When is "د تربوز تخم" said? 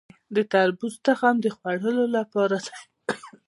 0.35-1.35